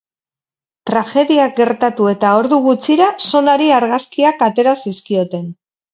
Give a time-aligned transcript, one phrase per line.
[0.89, 5.51] Tragedia gertatu eta ordu gutxira zonari argazkiak atera zizkioten.